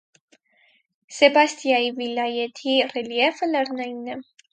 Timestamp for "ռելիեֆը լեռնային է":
2.95-4.17